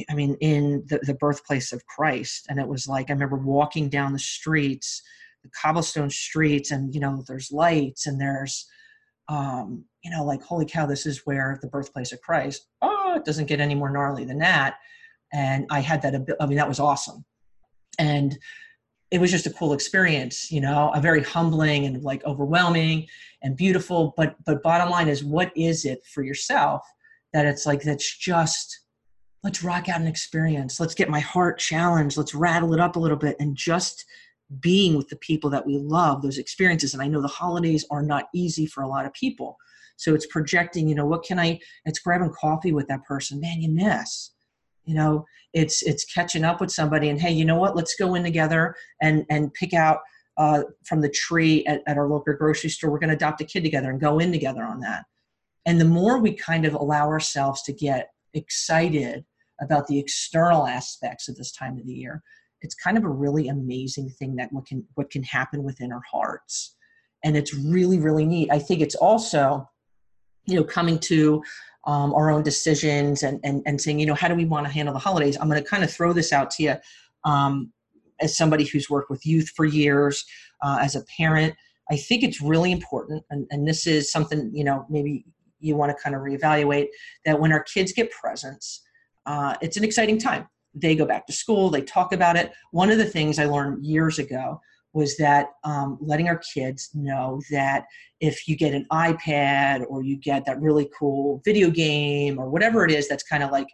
I 0.09 0.14
mean, 0.14 0.37
in 0.40 0.85
the, 0.88 1.00
the 1.02 1.14
birthplace 1.14 1.73
of 1.73 1.85
Christ. 1.87 2.47
And 2.49 2.59
it 2.59 2.67
was 2.67 2.87
like, 2.87 3.11
I 3.11 3.12
remember 3.12 3.37
walking 3.37 3.88
down 3.88 4.12
the 4.12 4.19
streets, 4.19 5.02
the 5.43 5.50
cobblestone 5.50 6.11
streets, 6.11 6.71
and, 6.71 6.95
you 6.95 7.00
know, 7.00 7.23
there's 7.29 7.52
lights 7.52 8.07
and 8.07 8.21
there's, 8.21 8.67
um, 9.30 9.84
you 10.02 10.10
know, 10.10 10.25
like, 10.25 10.42
holy 10.42 10.66
cow, 10.66 10.84
this 10.84 11.06
is 11.06 11.22
where 11.25 11.58
the 11.62 11.68
birthplace 11.68 12.12
of 12.12 12.20
Christ. 12.20 12.66
Oh, 12.82 13.14
it 13.16 13.25
doesn't 13.25 13.46
get 13.46 13.60
any 13.60 13.76
more 13.76 13.90
gnarly 13.90 14.25
than 14.25 14.38
that. 14.38 14.75
And 15.32 15.66
I 15.70 15.80
had 15.80 16.02
that, 16.02 16.37
I 16.40 16.46
mean, 16.46 16.58
that 16.58 16.68
was 16.68 16.80
awesome. 16.80 17.25
And 17.99 18.37
it 19.12 19.20
was 19.20 19.30
just 19.30 19.46
a 19.46 19.52
cool 19.52 19.72
experience, 19.72 20.50
you 20.50 20.60
know, 20.60 20.90
a 20.94 21.00
very 21.00 21.22
humbling 21.22 21.87
and 21.87 22.02
like 22.02 22.25
overwhelming 22.25 23.06
and 23.42 23.56
beautiful. 23.56 24.14
But 24.16 24.37
but 24.44 24.62
bottom 24.62 24.90
line 24.90 25.08
is, 25.08 25.25
what 25.25 25.52
is 25.56 25.84
it 25.84 26.04
for 26.06 26.22
yourself 26.22 26.82
that 27.32 27.46
it's 27.46 27.66
like 27.66 27.82
that's 27.82 28.16
just 28.18 28.80
let's 29.42 29.62
rock 29.62 29.88
out 29.88 30.00
an 30.00 30.06
experience. 30.06 30.80
Let's 30.80 30.94
get 30.94 31.08
my 31.08 31.20
heart 31.20 31.58
challenged. 31.58 32.16
Let's 32.16 32.34
rattle 32.34 32.75
it 32.75 32.80
up 32.80 32.96
a 32.96 33.00
little 33.00 33.16
bit 33.16 33.37
and 33.40 33.56
just 33.56 34.04
being 34.59 34.97
with 34.97 35.09
the 35.09 35.16
people 35.16 35.49
that 35.50 35.66
we 35.66 35.78
love, 35.78 36.23
those 36.23 36.38
experiences. 36.38 36.92
And 36.92 37.02
I 37.02 37.07
know 37.07 37.23
the 37.23 37.28
holidays 37.28 37.85
are 37.90 38.02
not 38.02 38.28
easy 38.35 38.66
for 38.66 38.83
a 38.83 38.88
lot 38.88 39.07
of 39.07 39.12
people. 39.12 39.57
So 39.97 40.14
it's 40.14 40.26
projecting, 40.26 40.88
you 40.88 40.95
know, 40.95 41.07
what 41.07 41.25
can 41.25 41.38
I, 41.38 41.61
it's 41.85 41.99
grabbing 41.99 42.33
coffee 42.33 42.73
with 42.73 42.88
that 42.88 43.04
person. 43.04 43.40
Man, 43.40 43.61
you 43.61 43.71
miss 43.71 44.33
you 44.90 44.97
know 44.97 45.25
it's 45.52 45.83
it's 45.83 46.04
catching 46.04 46.45
up 46.45 46.61
with 46.61 46.71
somebody 46.71 47.09
and 47.09 47.21
hey 47.21 47.30
you 47.30 47.45
know 47.45 47.57
what 47.57 47.76
let's 47.76 47.95
go 47.95 48.14
in 48.14 48.23
together 48.23 48.75
and 49.00 49.25
and 49.30 49.54
pick 49.54 49.73
out 49.73 49.99
uh, 50.37 50.62
from 50.85 51.02
the 51.02 51.11
tree 51.11 51.66
at, 51.66 51.83
at 51.87 51.99
our 51.99 52.09
local 52.09 52.35
grocery 52.35 52.71
store 52.71 52.90
we're 52.90 52.99
going 52.99 53.11
to 53.11 53.16
adopt 53.16 53.40
a 53.40 53.45
kid 53.45 53.62
together 53.62 53.90
and 53.90 54.00
go 54.00 54.19
in 54.19 54.33
together 54.33 54.64
on 54.64 54.80
that 54.80 55.04
and 55.66 55.80
the 55.80 55.85
more 55.85 56.19
we 56.19 56.33
kind 56.33 56.64
of 56.64 56.75
allow 56.75 57.07
ourselves 57.07 57.62
to 57.62 57.73
get 57.73 58.11
excited 58.35 59.25
about 59.61 59.87
the 59.87 59.99
external 59.99 60.66
aspects 60.66 61.28
of 61.28 61.37
this 61.37 61.52
time 61.52 61.78
of 61.78 61.87
the 61.87 61.92
year 61.92 62.23
it's 62.62 62.75
kind 62.75 62.99
of 62.99 63.05
a 63.05 63.09
really 63.09 63.49
amazing 63.49 64.09
thing 64.09 64.37
that 64.37 64.52
what 64.52 64.67
can 64.67 64.85
what 64.95 65.11
can 65.11 65.23
happen 65.23 65.62
within 65.62 65.93
our 65.93 66.02
hearts 66.11 66.76
and 67.25 67.37
it's 67.37 67.55
really 67.55 67.99
really 67.99 68.26
neat 68.26 68.50
i 68.50 68.59
think 68.59 68.81
it's 68.81 68.95
also 68.95 69.69
you 70.47 70.57
know 70.57 70.64
coming 70.64 70.99
to 70.99 71.43
um, 71.87 72.12
our 72.14 72.31
own 72.31 72.43
decisions 72.43 73.23
and, 73.23 73.40
and, 73.43 73.62
and 73.67 73.81
saying, 73.81 73.99
you 73.99 74.07
know, 74.07 74.14
how 74.14 74.29
do 74.29 74.35
we 74.35 74.45
want 74.45 74.67
to 74.67 74.73
handle 74.73 74.93
the 74.93 75.00
holidays? 75.00 75.37
I'm 75.40 75.49
going 75.49 75.62
to 75.62 75.69
kind 75.69 75.83
of 75.83 75.90
throw 75.90 76.12
this 76.12 76.33
out 76.33 76.50
to 76.52 76.62
you 76.62 76.75
um, 77.25 77.73
as 78.21 78.37
somebody 78.37 78.64
who's 78.64 78.90
worked 78.90 79.11
with 79.11 79.25
youth 79.25 79.50
for 79.57 79.64
years, 79.64 80.25
uh, 80.62 80.79
as 80.81 80.95
a 80.95 81.05
parent. 81.17 81.55
I 81.90 81.97
think 81.97 82.23
it's 82.23 82.40
really 82.40 82.71
important, 82.71 83.25
and, 83.31 83.47
and 83.50 83.67
this 83.67 83.87
is 83.87 84.12
something, 84.12 84.50
you 84.55 84.62
know, 84.62 84.87
maybe 84.88 85.25
you 85.59 85.75
want 85.75 85.97
to 85.97 86.02
kind 86.02 86.14
of 86.14 86.23
reevaluate 86.23 86.88
that 87.25 87.40
when 87.40 87.52
our 87.52 87.62
kids 87.62 87.93
get 87.93 88.11
presents, 88.11 88.83
uh, 89.26 89.57
it's 89.61 89.76
an 89.76 89.85
exciting 89.85 90.19
time. 90.19 90.47
They 90.74 90.94
go 90.94 91.06
back 91.06 91.26
to 91.26 91.32
school, 91.32 91.70
they 91.70 91.82
talk 91.82 92.12
about 92.12 92.36
it. 92.36 92.52
One 92.70 92.90
of 92.90 92.98
the 92.98 93.04
things 93.04 93.38
I 93.38 93.46
learned 93.46 93.84
years 93.84 94.18
ago 94.18 94.60
was 94.92 95.16
that 95.16 95.50
um, 95.64 95.98
letting 96.00 96.28
our 96.28 96.40
kids 96.52 96.90
know 96.94 97.40
that 97.50 97.84
if 98.20 98.48
you 98.48 98.56
get 98.56 98.74
an 98.74 98.86
iPad 98.92 99.84
or 99.88 100.02
you 100.02 100.16
get 100.16 100.44
that 100.46 100.60
really 100.60 100.90
cool 100.98 101.40
video 101.44 101.70
game 101.70 102.38
or 102.38 102.50
whatever 102.50 102.84
it 102.84 102.90
is 102.90 103.08
that's 103.08 103.22
kind 103.22 103.42
of 103.42 103.50
like, 103.50 103.68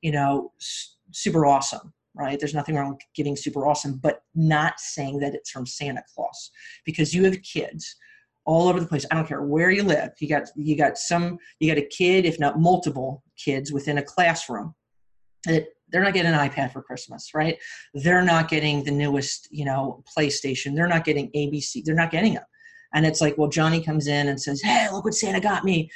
you 0.00 0.12
know, 0.12 0.50
s- 0.60 0.96
super 1.10 1.44
awesome, 1.44 1.92
right? 2.14 2.38
There's 2.38 2.54
nothing 2.54 2.74
wrong 2.74 2.92
with 2.92 3.00
getting 3.14 3.36
super 3.36 3.66
awesome, 3.66 3.98
but 4.02 4.22
not 4.34 4.80
saying 4.80 5.18
that 5.18 5.34
it's 5.34 5.50
from 5.50 5.66
Santa 5.66 6.02
Claus 6.14 6.50
because 6.86 7.14
you 7.14 7.24
have 7.24 7.42
kids 7.42 7.96
all 8.44 8.68
over 8.68 8.80
the 8.80 8.86
place. 8.86 9.04
I 9.10 9.14
don't 9.14 9.28
care 9.28 9.42
where 9.42 9.70
you 9.70 9.82
live. 9.82 10.10
You 10.20 10.28
got 10.28 10.48
you 10.56 10.76
got 10.76 10.98
some 10.98 11.38
you 11.60 11.72
got 11.72 11.80
a 11.80 11.86
kid, 11.86 12.24
if 12.24 12.40
not 12.40 12.58
multiple 12.58 13.22
kids 13.36 13.72
within 13.72 13.98
a 13.98 14.02
classroom 14.02 14.74
that 15.44 15.66
they're 15.92 16.02
not 16.02 16.14
getting 16.14 16.32
an 16.32 16.48
iPad 16.48 16.72
for 16.72 16.82
Christmas, 16.82 17.34
right? 17.34 17.58
They're 17.94 18.24
not 18.24 18.48
getting 18.48 18.82
the 18.82 18.90
newest, 18.90 19.48
you 19.50 19.64
know, 19.64 20.02
PlayStation. 20.16 20.74
They're 20.74 20.88
not 20.88 21.04
getting 21.04 21.30
ABC. 21.32 21.84
They're 21.84 21.94
not 21.94 22.10
getting 22.10 22.34
them. 22.34 22.44
And 22.94 23.06
it's 23.06 23.20
like, 23.20 23.38
well, 23.38 23.48
Johnny 23.48 23.82
comes 23.82 24.06
in 24.06 24.28
and 24.28 24.40
says, 24.40 24.60
"Hey, 24.62 24.88
look 24.90 25.04
what 25.04 25.14
Santa 25.14 25.40
got 25.40 25.64
me," 25.64 25.90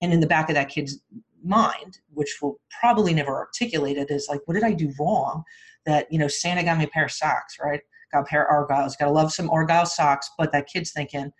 and 0.00 0.12
in 0.12 0.20
the 0.20 0.26
back 0.26 0.48
of 0.48 0.54
that 0.54 0.68
kid's 0.68 1.00
mind, 1.44 1.98
which 2.12 2.38
will 2.42 2.60
probably 2.80 3.14
never 3.14 3.34
articulate 3.34 3.96
it, 3.96 4.10
is 4.10 4.28
like, 4.28 4.40
"What 4.46 4.54
did 4.54 4.64
I 4.64 4.72
do 4.72 4.92
wrong?" 4.98 5.44
That 5.86 6.10
you 6.12 6.18
know, 6.18 6.28
Santa 6.28 6.62
got 6.62 6.78
me 6.78 6.84
a 6.84 6.88
pair 6.88 7.04
of 7.04 7.12
socks, 7.12 7.56
right? 7.62 7.80
Got 8.12 8.22
a 8.22 8.24
pair 8.24 8.44
of 8.44 8.68
Argyles. 8.68 8.98
Got 8.98 9.06
to 9.06 9.12
love 9.12 9.32
some 9.32 9.50
Argyle 9.50 9.86
socks, 9.86 10.30
but 10.38 10.52
that 10.52 10.66
kid's 10.66 10.92
thinking, 10.92 11.32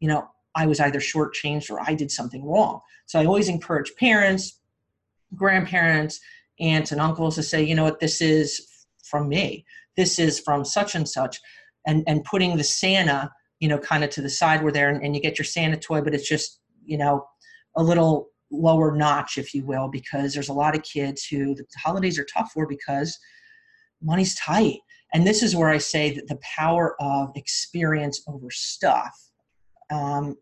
you 0.00 0.08
know, 0.08 0.28
I 0.54 0.66
was 0.66 0.80
either 0.80 1.00
shortchanged 1.00 1.70
or 1.70 1.80
I 1.80 1.94
did 1.94 2.10
something 2.10 2.44
wrong. 2.44 2.80
So 3.06 3.20
I 3.20 3.26
always 3.26 3.48
encourage 3.48 3.94
parents, 3.96 4.60
grandparents, 5.34 6.20
aunts 6.60 6.92
and 6.92 7.00
uncles 7.00 7.34
to 7.36 7.42
say, 7.42 7.62
you 7.62 7.74
know 7.74 7.84
what, 7.84 8.00
this 8.00 8.20
is 8.20 8.66
from 9.04 9.28
me. 9.28 9.64
This 9.96 10.18
is 10.18 10.40
from 10.40 10.64
such 10.64 10.94
and 10.94 11.08
such. 11.08 11.38
And, 11.86 12.02
and 12.06 12.24
putting 12.24 12.56
the 12.56 12.64
Santa, 12.64 13.30
you 13.60 13.68
know, 13.68 13.78
kind 13.78 14.04
of 14.04 14.10
to 14.10 14.22
the 14.22 14.30
side 14.30 14.62
where 14.62 14.72
there 14.72 14.88
and, 14.88 15.02
and 15.04 15.14
you 15.14 15.20
get 15.20 15.38
your 15.38 15.44
Santa 15.44 15.76
toy, 15.76 16.00
but 16.00 16.14
it's 16.14 16.28
just, 16.28 16.60
you 16.84 16.98
know, 16.98 17.26
a 17.76 17.82
little 17.82 18.28
lower 18.50 18.94
notch, 18.96 19.36
if 19.36 19.54
you 19.54 19.64
will, 19.64 19.88
because 19.88 20.32
there's 20.32 20.48
a 20.48 20.54
lot 20.54 20.76
of 20.76 20.82
kids 20.82 21.26
who 21.26 21.54
the 21.54 21.64
holidays 21.76 22.18
are 22.18 22.26
tough 22.32 22.50
for 22.52 22.66
because 22.66 23.18
money's 24.02 24.34
tight. 24.36 24.78
And 25.12 25.26
this 25.26 25.42
is 25.42 25.54
where 25.54 25.68
I 25.68 25.78
say 25.78 26.14
that 26.14 26.28
the 26.28 26.38
power 26.56 26.96
of 27.00 27.30
experience 27.36 28.22
over 28.26 28.50
stuff 28.50 29.14
um, 29.90 30.36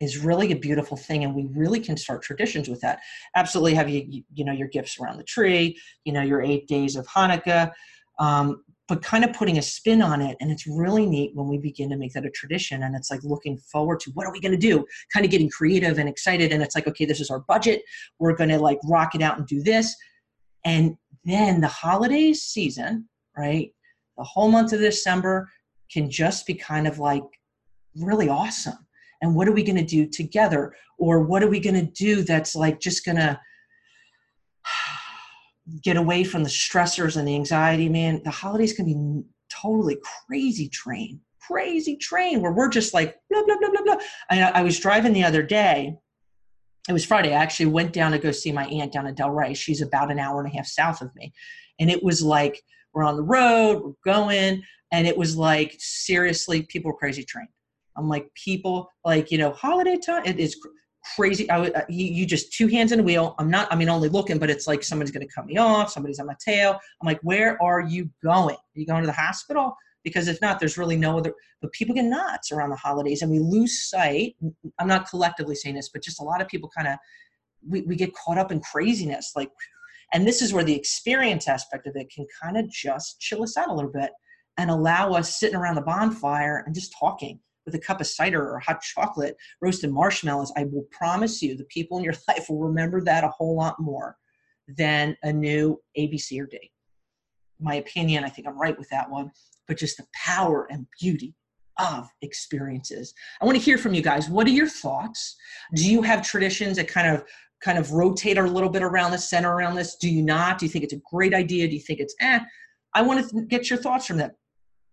is 0.00 0.18
really 0.18 0.52
a 0.52 0.56
beautiful 0.56 0.96
thing 0.96 1.24
and 1.24 1.34
we 1.34 1.46
really 1.54 1.80
can 1.80 1.96
start 1.96 2.22
traditions 2.22 2.68
with 2.68 2.80
that. 2.80 3.00
Absolutely 3.36 3.74
have 3.74 3.88
you 3.88 4.22
you 4.32 4.44
know 4.44 4.52
your 4.52 4.68
gifts 4.68 4.98
around 4.98 5.16
the 5.16 5.24
tree 5.24 5.78
you 6.04 6.12
know 6.12 6.22
your 6.22 6.42
eight 6.42 6.66
days 6.68 6.96
of 6.96 7.06
hanukkah 7.06 7.70
um, 8.18 8.62
but 8.88 9.02
kind 9.02 9.24
of 9.24 9.32
putting 9.34 9.58
a 9.58 9.62
spin 9.62 10.00
on 10.00 10.20
it 10.20 10.36
and 10.40 10.50
it's 10.50 10.66
really 10.66 11.04
neat 11.04 11.32
when 11.34 11.46
we 11.46 11.58
begin 11.58 11.90
to 11.90 11.96
make 11.96 12.12
that 12.14 12.24
a 12.24 12.30
tradition 12.30 12.82
and 12.84 12.96
it's 12.96 13.10
like 13.10 13.22
looking 13.22 13.58
forward 13.58 14.00
to 14.00 14.10
what 14.12 14.26
are 14.26 14.32
we 14.32 14.40
going 14.40 14.52
to 14.52 14.58
do? 14.58 14.84
Kind 15.12 15.26
of 15.26 15.30
getting 15.30 15.50
creative 15.50 15.98
and 15.98 16.08
excited 16.08 16.52
and 16.52 16.62
it's 16.62 16.74
like 16.74 16.86
okay 16.88 17.04
this 17.04 17.20
is 17.20 17.30
our 17.30 17.40
budget. 17.40 17.82
We're 18.18 18.36
going 18.36 18.50
to 18.50 18.58
like 18.58 18.78
rock 18.84 19.14
it 19.14 19.22
out 19.22 19.38
and 19.38 19.46
do 19.46 19.62
this. 19.62 19.94
And 20.64 20.96
then 21.24 21.60
the 21.60 21.68
holiday 21.68 22.32
season 22.32 23.08
right 23.36 23.70
the 24.16 24.24
whole 24.24 24.50
month 24.50 24.72
of 24.72 24.80
december 24.80 25.48
can 25.92 26.10
just 26.10 26.46
be 26.46 26.54
kind 26.54 26.86
of 26.86 26.98
like 26.98 27.22
really 27.96 28.28
awesome 28.28 28.78
and 29.20 29.34
what 29.34 29.48
are 29.48 29.52
we 29.52 29.62
going 29.62 29.76
to 29.76 29.84
do 29.84 30.06
together? 30.06 30.74
Or 30.98 31.20
what 31.20 31.42
are 31.42 31.48
we 31.48 31.60
going 31.60 31.74
to 31.74 31.90
do 31.92 32.22
that's 32.22 32.54
like 32.54 32.80
just 32.80 33.04
going 33.04 33.16
to 33.16 33.40
get 35.82 35.96
away 35.96 36.24
from 36.24 36.44
the 36.44 36.50
stressors 36.50 37.16
and 37.16 37.26
the 37.26 37.34
anxiety 37.34 37.88
man? 37.88 38.22
The 38.24 38.30
holidays 38.30 38.72
can 38.72 38.86
be 38.86 39.24
totally 39.50 39.98
crazy 40.26 40.68
train 40.68 41.20
crazy 41.48 41.96
train 41.96 42.42
where 42.42 42.52
we're 42.52 42.68
just 42.68 42.92
like 42.92 43.16
blah 43.30 43.42
blah 43.44 43.56
blah 43.58 43.70
blah 43.70 43.82
blah. 43.82 43.96
I, 44.30 44.42
I 44.42 44.62
was 44.62 44.78
driving 44.78 45.12
the 45.12 45.24
other 45.24 45.42
day 45.42 45.96
it 46.88 46.92
was 46.92 47.04
friday 47.04 47.30
i 47.30 47.42
actually 47.42 47.66
went 47.66 47.92
down 47.92 48.12
to 48.12 48.18
go 48.18 48.30
see 48.30 48.52
my 48.52 48.66
aunt 48.66 48.92
down 48.92 49.06
in 49.06 49.14
delray 49.14 49.56
she's 49.56 49.80
about 49.80 50.10
an 50.10 50.18
hour 50.18 50.40
and 50.40 50.52
a 50.52 50.56
half 50.56 50.66
south 50.66 51.00
of 51.00 51.14
me. 51.14 51.32
And 51.80 51.90
it 51.90 52.02
was 52.02 52.22
like 52.22 52.62
we're 52.92 53.04
on 53.04 53.16
the 53.16 53.22
road 53.22 53.82
we're 53.82 54.12
going 54.12 54.62
and 54.92 55.06
it 55.06 55.16
was 55.16 55.36
like 55.36 55.74
seriously 55.78 56.62
people 56.62 56.92
crazy 56.92 57.24
train 57.24 57.48
I'm 57.98 58.08
like, 58.08 58.32
people 58.34 58.88
like, 59.04 59.30
you 59.30 59.38
know, 59.38 59.52
holiday 59.52 59.96
time, 59.96 60.22
it 60.24 60.38
is 60.38 60.56
crazy. 61.16 61.48
I 61.50 61.58
would, 61.58 61.74
uh, 61.74 61.82
you, 61.88 62.06
you 62.06 62.26
just 62.26 62.52
two 62.52 62.68
hands 62.68 62.92
in 62.92 62.98
the 62.98 63.04
wheel. 63.04 63.34
I'm 63.38 63.50
not, 63.50 63.72
I 63.72 63.76
mean, 63.76 63.88
only 63.88 64.08
looking, 64.08 64.38
but 64.38 64.50
it's 64.50 64.66
like 64.66 64.82
somebody's 64.82 65.12
going 65.12 65.26
to 65.26 65.32
cut 65.32 65.46
me 65.46 65.56
off. 65.56 65.90
Somebody's 65.90 66.18
on 66.18 66.26
my 66.26 66.36
tail. 66.44 66.78
I'm 67.00 67.06
like, 67.06 67.20
where 67.22 67.60
are 67.62 67.80
you 67.80 68.10
going? 68.22 68.56
Are 68.56 68.78
you 68.80 68.86
going 68.86 69.02
to 69.02 69.06
the 69.06 69.12
hospital? 69.12 69.74
Because 70.04 70.28
if 70.28 70.40
not, 70.40 70.60
there's 70.60 70.78
really 70.78 70.96
no 70.96 71.18
other, 71.18 71.34
but 71.60 71.72
people 71.72 71.94
get 71.94 72.04
nuts 72.04 72.52
around 72.52 72.70
the 72.70 72.76
holidays 72.76 73.22
and 73.22 73.30
we 73.30 73.40
lose 73.40 73.88
sight. 73.88 74.36
I'm 74.78 74.88
not 74.88 75.08
collectively 75.08 75.54
saying 75.54 75.74
this, 75.74 75.90
but 75.92 76.02
just 76.02 76.20
a 76.20 76.24
lot 76.24 76.40
of 76.40 76.48
people 76.48 76.70
kind 76.76 76.88
of, 76.88 76.98
we, 77.66 77.82
we 77.82 77.96
get 77.96 78.14
caught 78.14 78.38
up 78.38 78.52
in 78.52 78.60
craziness. 78.60 79.32
Like, 79.34 79.50
and 80.14 80.26
this 80.26 80.40
is 80.40 80.52
where 80.52 80.64
the 80.64 80.74
experience 80.74 81.48
aspect 81.48 81.86
of 81.86 81.96
it 81.96 82.10
can 82.14 82.26
kind 82.40 82.56
of 82.56 82.70
just 82.70 83.20
chill 83.20 83.42
us 83.42 83.56
out 83.56 83.68
a 83.68 83.74
little 83.74 83.90
bit 83.90 84.10
and 84.56 84.70
allow 84.70 85.12
us 85.12 85.38
sitting 85.38 85.56
around 85.56 85.74
the 85.74 85.82
bonfire 85.82 86.62
and 86.64 86.74
just 86.74 86.94
talking 86.98 87.40
with 87.68 87.80
a 87.80 87.84
cup 87.84 88.00
of 88.00 88.06
cider 88.06 88.50
or 88.50 88.58
hot 88.58 88.80
chocolate, 88.80 89.36
roasted 89.60 89.92
marshmallows, 89.92 90.52
I 90.56 90.64
will 90.64 90.86
promise 90.90 91.42
you 91.42 91.56
the 91.56 91.64
people 91.64 91.98
in 91.98 92.04
your 92.04 92.14
life 92.28 92.46
will 92.48 92.60
remember 92.60 93.02
that 93.02 93.24
a 93.24 93.28
whole 93.28 93.56
lot 93.56 93.76
more 93.78 94.16
than 94.66 95.16
a 95.22 95.32
new 95.32 95.80
ABC 95.98 96.40
or 96.40 96.46
D. 96.46 96.58
My 97.60 97.76
opinion, 97.76 98.24
I 98.24 98.28
think 98.28 98.46
I'm 98.46 98.58
right 98.58 98.78
with 98.78 98.88
that 98.90 99.10
one, 99.10 99.30
but 99.66 99.76
just 99.76 99.96
the 99.98 100.06
power 100.14 100.66
and 100.70 100.86
beauty 101.00 101.34
of 101.78 102.08
experiences. 102.22 103.14
I 103.40 103.44
want 103.44 103.56
to 103.56 103.62
hear 103.62 103.78
from 103.78 103.94
you 103.94 104.02
guys. 104.02 104.28
What 104.28 104.46
are 104.46 104.50
your 104.50 104.68
thoughts? 104.68 105.36
Do 105.74 105.88
you 105.88 106.02
have 106.02 106.26
traditions 106.26 106.76
that 106.76 106.88
kind 106.88 107.14
of 107.14 107.24
kind 107.62 107.78
of 107.78 107.92
rotate 107.92 108.38
a 108.38 108.42
little 108.42 108.68
bit 108.68 108.82
around 108.82 109.10
the 109.10 109.18
center 109.18 109.52
around 109.52 109.74
this? 109.74 109.96
Do 109.96 110.08
you 110.08 110.22
not? 110.22 110.58
Do 110.58 110.66
you 110.66 110.70
think 110.70 110.84
it's 110.84 110.94
a 110.94 111.00
great 111.10 111.34
idea? 111.34 111.68
Do 111.68 111.74
you 111.74 111.80
think 111.80 112.00
it's 112.00 112.14
eh? 112.20 112.40
I 112.94 113.02
want 113.02 113.28
to 113.28 113.42
get 113.42 113.70
your 113.70 113.78
thoughts 113.78 114.06
from 114.06 114.16
that 114.18 114.32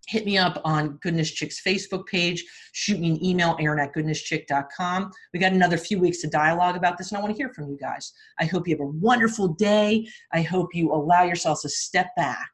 hit 0.07 0.25
me 0.25 0.37
up 0.37 0.61
on 0.63 0.97
Goodness 1.01 1.31
Chicks 1.31 1.61
Facebook 1.65 2.05
page. 2.07 2.43
Shoot 2.73 2.99
me 2.99 3.11
an 3.11 3.23
email, 3.23 3.57
erin 3.59 3.79
at 3.79 3.93
goodnesschick.com. 3.93 5.11
We 5.33 5.39
got 5.39 5.53
another 5.53 5.77
few 5.77 5.99
weeks 5.99 6.21
to 6.21 6.27
dialogue 6.27 6.75
about 6.75 6.97
this, 6.97 7.11
and 7.11 7.17
I 7.17 7.21
want 7.21 7.35
to 7.35 7.37
hear 7.37 7.53
from 7.53 7.69
you 7.69 7.77
guys. 7.77 8.13
I 8.39 8.45
hope 8.45 8.67
you 8.67 8.75
have 8.75 8.81
a 8.81 8.91
wonderful 8.91 9.49
day. 9.49 10.07
I 10.31 10.41
hope 10.41 10.73
you 10.73 10.91
allow 10.91 11.23
yourselves 11.23 11.61
to 11.63 11.69
step 11.69 12.15
back 12.15 12.49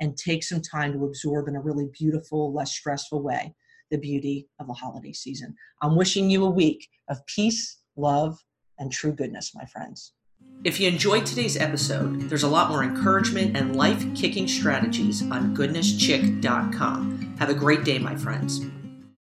and 0.00 0.16
take 0.16 0.44
some 0.44 0.62
time 0.62 0.92
to 0.92 1.04
absorb 1.04 1.48
in 1.48 1.56
a 1.56 1.60
really 1.60 1.88
beautiful, 1.98 2.52
less 2.52 2.72
stressful 2.72 3.22
way 3.22 3.54
the 3.90 3.98
beauty 3.98 4.46
of 4.60 4.66
the 4.66 4.74
holiday 4.74 5.12
season. 5.12 5.54
I'm 5.82 5.96
wishing 5.96 6.30
you 6.30 6.44
a 6.44 6.50
week 6.50 6.86
of 7.08 7.24
peace, 7.26 7.78
love, 7.96 8.38
and 8.78 8.92
true 8.92 9.12
goodness, 9.12 9.52
my 9.54 9.64
friends. 9.64 10.12
If 10.64 10.80
you 10.80 10.88
enjoyed 10.88 11.24
today's 11.24 11.56
episode, 11.56 12.22
there's 12.22 12.42
a 12.42 12.48
lot 12.48 12.68
more 12.68 12.82
encouragement 12.82 13.56
and 13.56 13.76
life 13.76 14.04
kicking 14.16 14.48
strategies 14.48 15.22
on 15.22 15.56
goodnesschick.com. 15.56 17.36
Have 17.38 17.48
a 17.48 17.54
great 17.54 17.84
day, 17.84 18.00
my 18.00 18.16
friends. 18.16 18.66